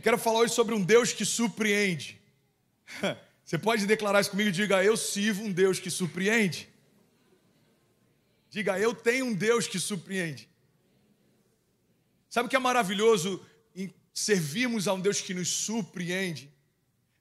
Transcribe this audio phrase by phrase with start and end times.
[0.00, 2.18] Eu quero falar hoje sobre um Deus que surpreende.
[3.44, 4.50] Você pode declarar isso comigo?
[4.50, 6.70] Diga, eu sirvo um Deus que surpreende.
[8.48, 10.48] Diga, eu tenho um Deus que surpreende.
[12.30, 13.44] Sabe o que é maravilhoso
[13.76, 16.50] em servirmos a um Deus que nos surpreende?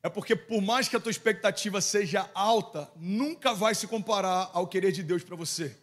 [0.02, 4.66] É porque, por mais que a tua expectativa seja alta, nunca vai se comparar ao
[4.66, 5.76] querer de Deus para você.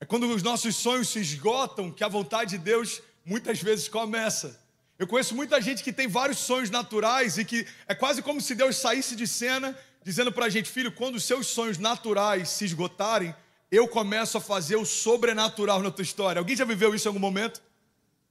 [0.00, 4.61] É quando os nossos sonhos se esgotam que a vontade de Deus muitas vezes começa.
[5.02, 8.54] Eu conheço muita gente que tem vários sonhos naturais e que é quase como se
[8.54, 12.64] Deus saísse de cena dizendo para a gente, filho, quando os seus sonhos naturais se
[12.64, 13.34] esgotarem,
[13.68, 16.38] eu começo a fazer o sobrenatural na tua história.
[16.38, 17.60] Alguém já viveu isso em algum momento?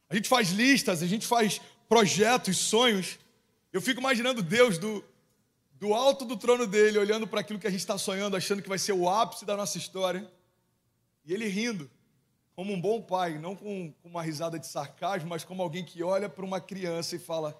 [0.09, 3.19] A gente faz listas, a gente faz projetos, sonhos.
[3.73, 5.03] Eu fico imaginando Deus do,
[5.73, 8.69] do alto do trono dele, olhando para aquilo que a gente está sonhando, achando que
[8.69, 10.25] vai ser o ápice da nossa história.
[11.25, 11.91] E ele rindo
[12.61, 16.29] como um bom pai, não com, uma risada de sarcasmo, mas como alguém que olha
[16.29, 17.59] para uma criança e fala: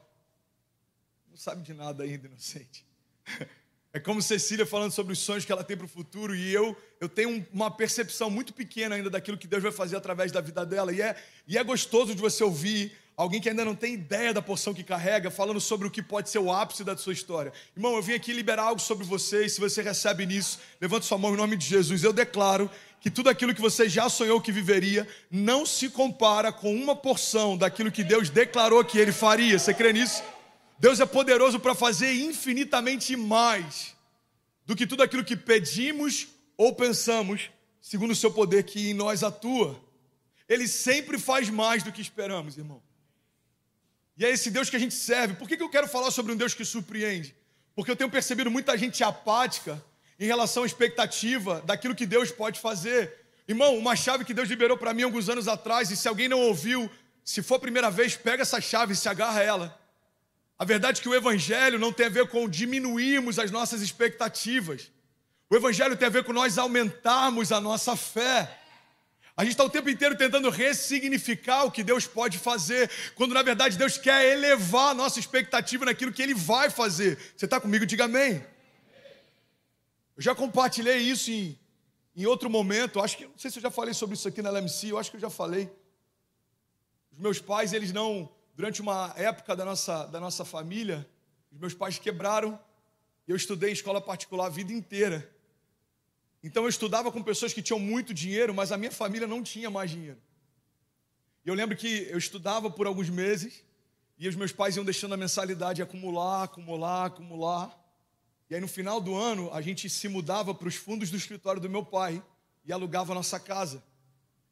[1.27, 2.85] não sabe de nada ainda, inocente.
[3.93, 6.77] É como Cecília falando sobre os sonhos que ela tem para o futuro e eu
[6.97, 10.65] eu tenho uma percepção muito pequena ainda daquilo que Deus vai fazer através da vida
[10.65, 11.13] dela e é,
[11.45, 14.83] e é gostoso de você ouvir alguém que ainda não tem ideia da porção que
[14.83, 17.51] carrega falando sobre o que pode ser o ápice da sua história.
[17.75, 21.17] Irmão, eu vim aqui liberar algo sobre você e se você recebe nisso, levante sua
[21.17, 22.03] mão em nome de Jesus.
[22.03, 26.73] Eu declaro que tudo aquilo que você já sonhou que viveria não se compara com
[26.73, 29.57] uma porção daquilo que Deus declarou que ele faria.
[29.57, 30.23] Você crê nisso?
[30.77, 33.95] Deus é poderoso para fazer infinitamente mais
[34.67, 37.49] do que tudo aquilo que pedimos ou pensamos,
[37.81, 39.83] segundo o seu poder que em nós atua.
[40.47, 42.83] Ele sempre faz mais do que esperamos, irmão.
[44.15, 45.33] E é esse Deus que a gente serve.
[45.33, 47.35] Por que, eu quero falar sobre um Deus que surpreende?
[47.73, 49.83] Porque eu tenho percebido muita gente apática
[50.21, 53.11] em relação à expectativa daquilo que Deus pode fazer.
[53.47, 56.39] Irmão, uma chave que Deus liberou para mim alguns anos atrás, e se alguém não
[56.41, 56.89] ouviu,
[57.25, 59.81] se for a primeira vez, pega essa chave e se agarra a ela.
[60.59, 64.91] A verdade é que o Evangelho não tem a ver com diminuirmos as nossas expectativas.
[65.49, 68.59] O Evangelho tem a ver com nós aumentarmos a nossa fé.
[69.35, 73.41] A gente está o tempo inteiro tentando ressignificar o que Deus pode fazer, quando na
[73.41, 77.17] verdade Deus quer elevar a nossa expectativa naquilo que Ele vai fazer.
[77.35, 77.87] Você está comigo?
[77.87, 78.45] Diga amém.
[80.15, 81.57] Eu já compartilhei isso em,
[82.15, 82.99] em outro momento.
[82.99, 84.91] Acho que não sei se eu já falei sobre isso aqui na LMC.
[84.91, 85.69] Eu acho que eu já falei.
[87.11, 91.07] Os meus pais, eles não, durante uma época da nossa, da nossa família,
[91.51, 92.59] os meus pais quebraram.
[93.27, 95.29] Eu estudei escola particular a vida inteira.
[96.43, 99.69] Então eu estudava com pessoas que tinham muito dinheiro, mas a minha família não tinha
[99.69, 100.17] mais dinheiro.
[101.45, 103.63] E eu lembro que eu estudava por alguns meses
[104.17, 107.80] e os meus pais iam deixando a mensalidade acumular, acumular, acumular.
[108.51, 111.61] E aí no final do ano, a gente se mudava para os fundos do escritório
[111.61, 112.21] do meu pai
[112.65, 113.81] e alugava a nossa casa.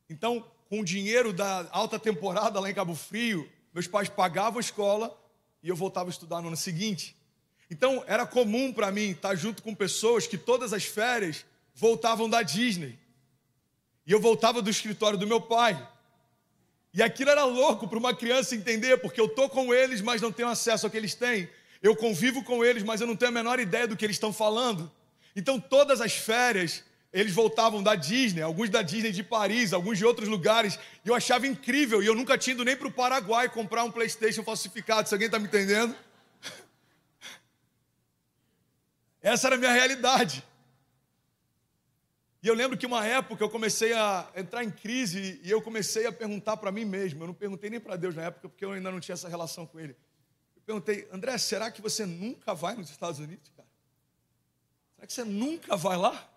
[0.10, 4.62] Então, com o dinheiro da alta temporada lá em Cabo Frio, meus pais pagavam a
[4.62, 5.22] escola
[5.62, 7.14] e eu voltava a estudar no ano seguinte.
[7.70, 11.46] Então, era comum para mim estar junto com pessoas que todas as férias
[11.76, 12.98] voltavam da Disney.
[14.08, 15.76] E eu voltava do escritório do meu pai.
[16.94, 20.31] E aquilo era louco para uma criança entender, porque eu estou com eles, mas não
[20.31, 21.50] tenho acesso ao que eles têm.
[21.82, 24.34] Eu convivo com eles, mas eu não tenho a menor ideia do que eles estão
[24.34, 24.92] falando.
[25.36, 30.06] Então, todas as férias, eles voltavam da Disney, alguns da Disney de Paris, alguns de
[30.06, 33.48] outros lugares, e eu achava incrível, e eu nunca tinha ido nem para o Paraguai
[33.48, 35.96] comprar um PlayStation falsificado, se alguém está me entendendo.
[39.22, 40.44] Essa era a minha realidade.
[42.44, 46.08] E eu lembro que uma época eu comecei a entrar em crise e eu comecei
[46.08, 47.24] a perguntar para mim mesmo.
[47.24, 49.66] Eu não perguntei nem para Deus na época, porque eu ainda não tinha essa relação
[49.66, 49.96] com Ele
[50.69, 53.68] perguntei, André, será que você nunca vai nos Estados Unidos, cara?
[54.94, 56.30] Será que você nunca vai lá?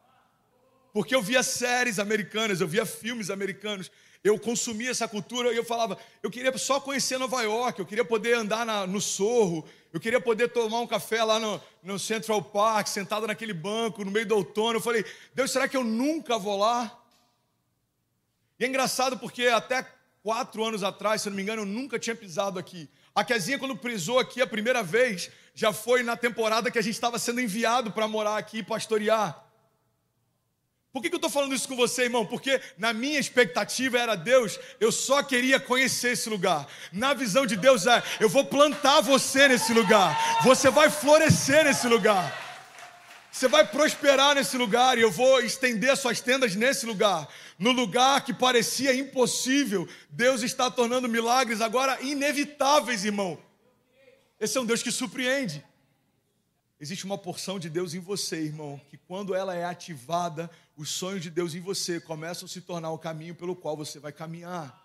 [0.90, 3.90] Porque eu via séries americanas, eu via filmes americanos,
[4.24, 8.06] eu consumia essa cultura e eu falava, eu queria só conhecer Nova York, eu queria
[8.06, 12.42] poder andar na, no Sorro, eu queria poder tomar um café lá no, no Central
[12.42, 14.78] Park, sentado naquele banco, no meio do outono.
[14.78, 15.04] Eu falei,
[15.34, 16.98] Deus, será que eu nunca vou lá?
[18.58, 19.86] E é engraçado porque até
[20.22, 22.88] quatro anos atrás, se não me engano, eu nunca tinha pisado aqui.
[23.14, 26.94] A Kezinha, quando prisou aqui a primeira vez, já foi na temporada que a gente
[26.94, 29.42] estava sendo enviado para morar aqui e pastorear.
[30.92, 32.26] Por que, que eu estou falando isso com você, irmão?
[32.26, 36.66] Porque na minha expectativa era Deus, eu só queria conhecer esse lugar.
[36.92, 41.88] Na visão de Deus é, eu vou plantar você nesse lugar, você vai florescer nesse
[41.88, 42.41] lugar.
[43.32, 47.26] Você vai prosperar nesse lugar e eu vou estender suas tendas nesse lugar.
[47.58, 53.38] No lugar que parecia impossível, Deus está tornando milagres agora inevitáveis, irmão.
[54.38, 55.64] Esse é um Deus que surpreende.
[56.78, 61.22] Existe uma porção de Deus em você, irmão, que quando ela é ativada, os sonhos
[61.22, 64.78] de Deus em você começam a se tornar o caminho pelo qual você vai caminhar.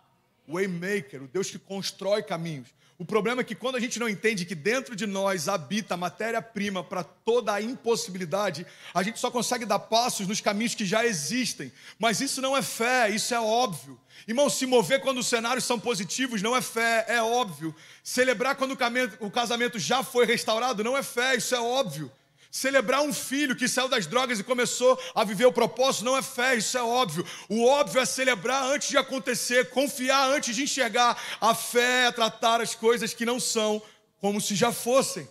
[0.48, 2.68] Waymaker, o Deus que constrói caminhos.
[3.00, 5.98] O problema é que quando a gente não entende que dentro de nós habita a
[5.98, 11.06] matéria-prima para toda a impossibilidade, a gente só consegue dar passos nos caminhos que já
[11.06, 11.72] existem.
[12.00, 14.00] Mas isso não é fé, isso é óbvio.
[14.28, 17.76] Irmão, se mover quando os cenários são positivos não é fé, é óbvio.
[18.04, 18.76] Celebrar quando
[19.20, 22.12] o casamento já foi restaurado não é fé, isso é óbvio.
[22.58, 26.24] Celebrar um filho que saiu das drogas e começou a viver o propósito não é
[26.24, 27.24] fé, isso é óbvio.
[27.48, 31.16] O óbvio é celebrar antes de acontecer, confiar antes de enxergar.
[31.40, 33.80] A fé é tratar as coisas que não são
[34.20, 35.30] como se já fossem.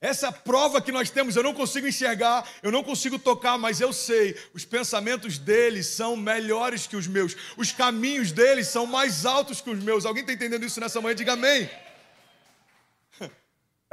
[0.00, 1.36] Essa é prova que nós temos.
[1.36, 6.16] Eu não consigo enxergar, eu não consigo tocar, mas eu sei, os pensamentos deles são
[6.16, 10.04] melhores que os meus, os caminhos deles são mais altos que os meus.
[10.04, 11.14] Alguém está entendendo isso nessa manhã?
[11.14, 11.70] Diga amém.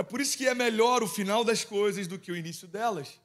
[0.02, 3.22] É por isso que é melhor o final das coisas do que o início delas.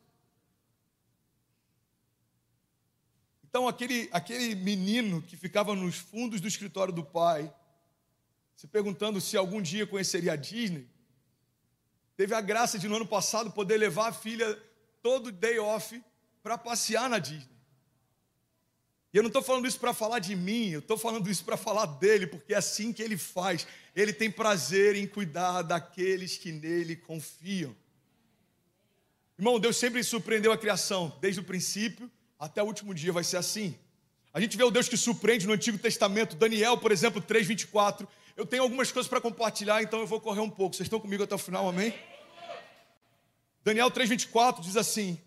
[3.49, 7.51] Então, aquele, aquele menino que ficava nos fundos do escritório do pai,
[8.55, 10.87] se perguntando se algum dia conheceria a Disney,
[12.15, 14.55] teve a graça de no ano passado poder levar a filha
[15.03, 16.05] todo day off
[16.43, 17.56] para passear na Disney.
[19.17, 21.57] E eu não estou falando isso para falar de mim, eu estou falando isso para
[21.57, 23.67] falar dele, porque é assim que ele faz.
[23.95, 27.75] Ele tem prazer em cuidar daqueles que nele confiam.
[29.39, 33.39] Irmão, Deus sempre surpreendeu a criação, desde o princípio até o último dia vai ser
[33.39, 33.75] assim.
[34.35, 38.07] A gente vê o Deus que surpreende no Antigo Testamento, Daniel, por exemplo, 3:24.
[38.37, 40.77] Eu tenho algumas coisas para compartilhar, então eu vou correr um pouco.
[40.77, 41.95] Vocês estão comigo até o final, amém?
[43.65, 45.19] Daniel 3:24 diz assim: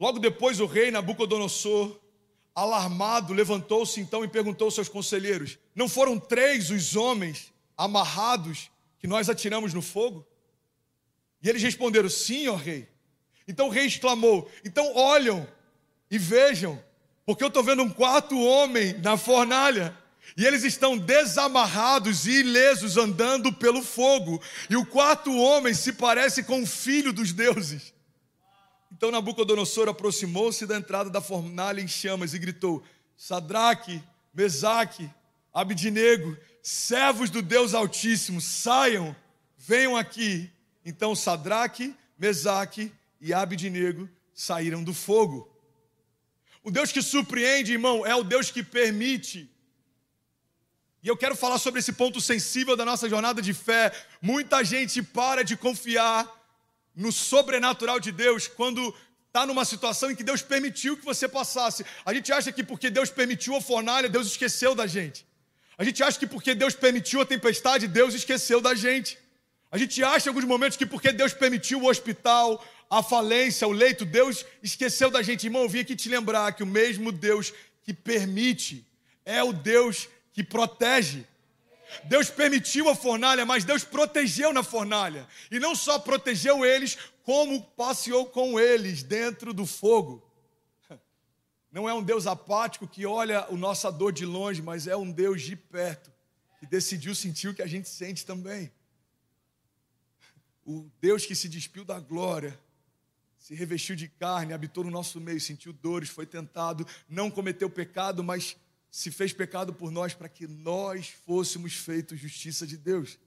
[0.00, 1.99] Logo depois o rei Nabucodonosor
[2.54, 9.06] alarmado, levantou-se então e perguntou aos seus conselheiros: Não foram três os homens amarrados que
[9.06, 10.26] nós atiramos no fogo?
[11.42, 12.88] E eles responderam: Sim, ó rei.
[13.46, 15.46] Então o rei exclamou: Então olham
[16.10, 16.82] e vejam,
[17.24, 19.96] porque eu estou vendo um quarto homem na fornalha.
[20.36, 24.40] E eles estão desamarrados e ilesos andando pelo fogo.
[24.68, 27.92] E o quarto homem se parece com o filho dos deuses.
[29.00, 32.82] Então Nabucodonosor aproximou-se da entrada da fornalha em chamas e gritou:
[33.16, 34.02] Sadraque,
[34.34, 35.08] Mesaque,
[35.54, 39.16] Abidnego, servos do Deus Altíssimo, saiam,
[39.56, 40.50] venham aqui.
[40.84, 45.50] Então Sadraque, Mesaque e Abidnego saíram do fogo.
[46.62, 49.50] O Deus que surpreende, irmão, é o Deus que permite.
[51.02, 53.92] E eu quero falar sobre esse ponto sensível da nossa jornada de fé.
[54.20, 56.39] Muita gente para de confiar
[56.94, 58.94] no sobrenatural de Deus quando
[59.26, 61.84] está numa situação em que Deus permitiu que você passasse.
[62.04, 65.26] A gente acha que porque Deus permitiu a fornalha, Deus esqueceu da gente.
[65.78, 69.16] A gente acha que porque Deus permitiu a tempestade, Deus esqueceu da gente.
[69.70, 73.72] A gente acha em alguns momentos que porque Deus permitiu o hospital, a falência, o
[73.72, 75.44] leito, Deus esqueceu da gente.
[75.44, 77.52] Irmão, eu vim aqui te lembrar que o mesmo Deus
[77.84, 78.84] que permite
[79.24, 81.24] é o Deus que protege.
[82.04, 85.26] Deus permitiu a fornalha, mas Deus protegeu na fornalha.
[85.50, 90.26] E não só protegeu eles, como passeou com eles dentro do fogo.
[91.72, 95.10] Não é um Deus apático que olha o nossa dor de longe, mas é um
[95.10, 96.10] Deus de perto,
[96.58, 98.72] que decidiu sentir o que a gente sente também.
[100.66, 102.58] O Deus que se despiu da glória,
[103.38, 108.22] se revestiu de carne, habitou no nosso meio, sentiu dores, foi tentado, não cometeu pecado,
[108.22, 108.56] mas
[108.90, 113.18] se fez pecado por nós para que nós fôssemos feitos justiça de Deus.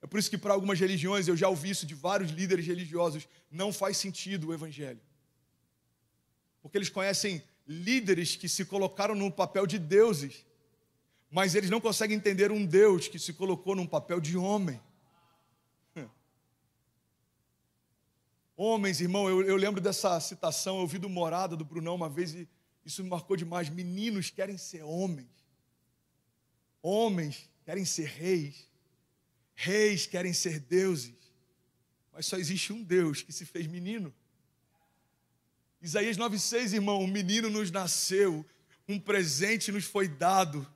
[0.00, 3.28] É por isso que para algumas religiões, eu já ouvi isso de vários líderes religiosos,
[3.50, 5.00] não faz sentido o evangelho.
[6.62, 10.46] Porque eles conhecem líderes que se colocaram no papel de deuses,
[11.30, 14.80] mas eles não conseguem entender um Deus que se colocou num papel de homem.
[18.58, 22.34] Homens, irmão, eu, eu lembro dessa citação, eu ouvi do Morada, do Brunão, uma vez,
[22.34, 22.48] e
[22.86, 23.68] isso me marcou demais.
[23.68, 25.26] Meninos querem ser homens.
[26.80, 28.70] Homens querem ser reis.
[29.56, 31.12] Reis querem ser deuses.
[32.12, 34.14] Mas só existe um Deus que se fez menino.
[35.82, 38.46] Isaías 9,6, irmão, um menino nos nasceu,
[38.88, 40.66] um presente nos foi dado.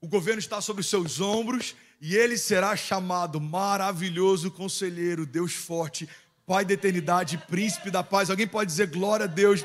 [0.00, 6.08] O governo está sobre os seus ombros e ele será chamado maravilhoso conselheiro, Deus forte,
[6.44, 8.28] Pai da eternidade, príncipe da paz.
[8.28, 9.64] Alguém pode dizer glória a Deus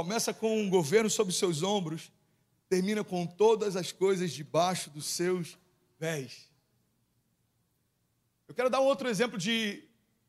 [0.00, 2.10] Começa com um governo sobre seus ombros,
[2.70, 5.58] termina com todas as coisas debaixo dos seus
[5.98, 6.48] pés.
[8.48, 9.84] Eu quero dar um outro exemplo de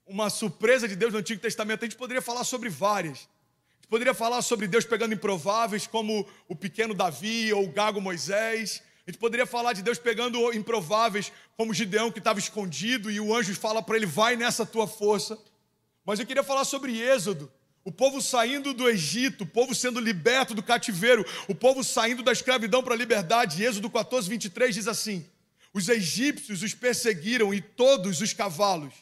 [0.05, 1.83] uma surpresa de Deus no Antigo Testamento.
[1.83, 3.19] A gente poderia falar sobre várias.
[3.19, 8.01] A gente poderia falar sobre Deus pegando improváveis, como o pequeno Davi ou o gago
[8.01, 8.83] Moisés.
[9.07, 13.33] A gente poderia falar de Deus pegando improváveis, como Gideão que estava escondido e o
[13.33, 15.41] anjo fala para ele: vai nessa tua força.
[16.03, 17.49] Mas eu queria falar sobre Êxodo,
[17.83, 22.31] O povo saindo do Egito, o povo sendo liberto do cativeiro, o povo saindo da
[22.31, 23.63] escravidão para a liberdade.
[23.63, 25.25] Êxodo 14, 23 diz assim:
[25.73, 28.93] Os egípcios os perseguiram e todos os cavalos,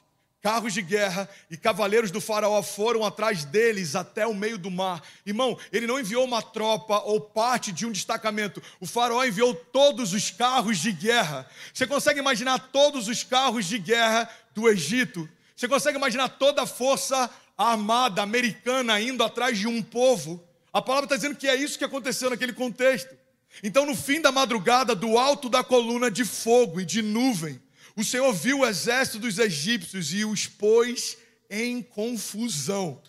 [0.42, 5.04] carros de guerra e cavaleiros do Faraó foram atrás deles até o meio do mar.
[5.26, 10.14] Irmão, ele não enviou uma tropa ou parte de um destacamento, o Faraó enviou todos
[10.14, 11.46] os carros de guerra.
[11.74, 15.28] Você consegue imaginar todos os carros de guerra do Egito?
[15.54, 20.42] Você consegue imaginar toda a força armada americana indo atrás de um povo.
[20.72, 23.14] A palavra está dizendo que é isso que aconteceu naquele contexto.
[23.62, 27.62] Então, no fim da madrugada, do alto da coluna de fogo e de nuvem,
[27.96, 31.18] o Senhor viu o exército dos egípcios e os pôs
[31.50, 33.02] em confusão.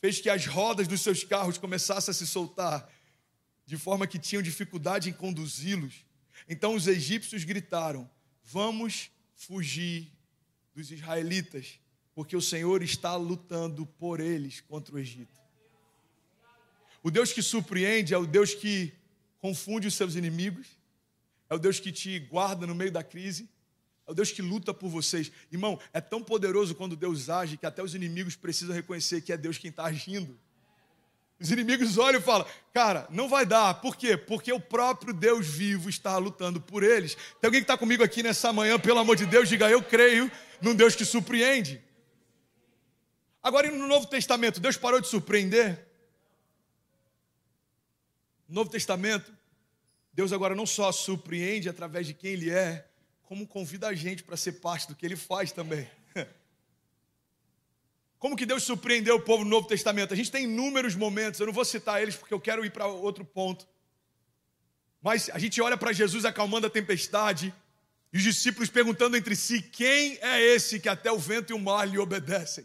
[0.00, 2.88] Fez que as rodas dos seus carros começassem a se soltar,
[3.66, 5.94] de forma que tinham dificuldade em conduzi-los.
[6.48, 8.08] Então os egípcios gritaram:
[8.44, 10.12] Vamos fugir
[10.74, 11.81] dos israelitas
[12.14, 15.40] porque o Senhor está lutando por eles contra o Egito.
[17.02, 18.92] O Deus que surpreende é o Deus que
[19.40, 20.68] confunde os seus inimigos,
[21.50, 23.48] é o Deus que te guarda no meio da crise,
[24.06, 25.32] é o Deus que luta por vocês.
[25.50, 29.36] Irmão, é tão poderoso quando Deus age que até os inimigos precisam reconhecer que é
[29.36, 30.38] Deus quem está agindo.
[31.40, 33.74] Os inimigos olham e falam, cara, não vai dar.
[33.80, 34.16] Por quê?
[34.16, 37.16] Porque o próprio Deus vivo está lutando por eles.
[37.16, 40.30] Tem alguém que está comigo aqui nessa manhã, pelo amor de Deus, diga, eu creio
[40.60, 41.82] num Deus que surpreende.
[43.42, 45.84] Agora, no Novo Testamento, Deus parou de surpreender?
[48.48, 49.32] No Novo Testamento,
[50.12, 52.86] Deus agora não só surpreende através de quem Ele é,
[53.22, 55.90] como convida a gente para ser parte do que Ele faz também.
[58.18, 60.14] Como que Deus surpreendeu o povo no Novo Testamento?
[60.14, 62.86] A gente tem inúmeros momentos, eu não vou citar eles porque eu quero ir para
[62.86, 63.66] outro ponto.
[65.02, 67.52] Mas a gente olha para Jesus acalmando a tempestade
[68.12, 71.58] e os discípulos perguntando entre si: quem é esse que até o vento e o
[71.58, 72.64] mar lhe obedecem?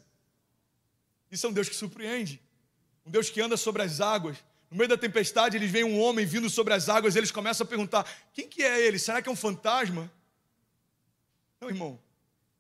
[1.32, 2.42] Isso é um Deus que surpreende.
[3.06, 4.38] Um Deus que anda sobre as águas.
[4.70, 7.68] No meio da tempestade, eles veem um homem vindo sobre as águas, eles começam a
[7.68, 9.00] perguntar: quem que é ele?
[9.00, 10.12] Será que é um fantasma?
[11.62, 12.00] Não, irmão.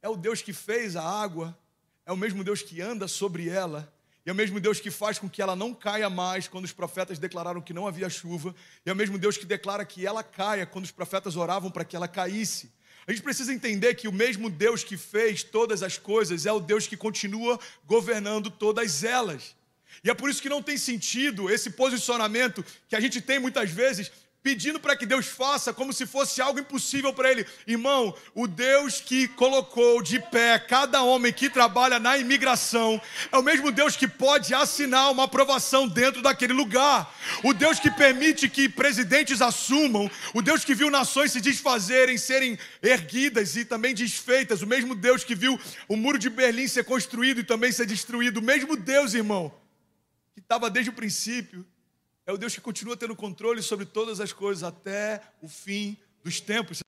[0.01, 1.57] É o Deus que fez a água,
[2.05, 3.91] é o mesmo Deus que anda sobre ela,
[4.25, 6.71] e é o mesmo Deus que faz com que ela não caia mais quando os
[6.71, 8.55] profetas declararam que não havia chuva,
[8.85, 11.83] e é o mesmo Deus que declara que ela caia quando os profetas oravam para
[11.83, 12.71] que ela caísse.
[13.07, 16.59] A gente precisa entender que o mesmo Deus que fez todas as coisas é o
[16.59, 19.55] Deus que continua governando todas elas.
[20.03, 23.71] E é por isso que não tem sentido esse posicionamento que a gente tem muitas
[23.71, 24.11] vezes
[24.47, 27.45] pedindo para que Deus faça como se fosse algo impossível para ele.
[27.67, 33.43] Irmão, o Deus que colocou de pé cada homem que trabalha na imigração é o
[33.43, 37.13] mesmo Deus que pode assinar uma aprovação dentro daquele lugar.
[37.43, 42.57] O Deus que permite que presidentes assumam, o Deus que viu nações se desfazerem, serem
[42.81, 47.41] erguidas e também desfeitas, o mesmo Deus que viu o muro de Berlim ser construído
[47.41, 49.53] e também ser destruído, o mesmo Deus, irmão,
[50.33, 51.65] que estava desde o princípio
[52.27, 56.41] é o Deus que continua tendo controle sobre todas as coisas até o fim dos
[56.41, 56.83] tempos.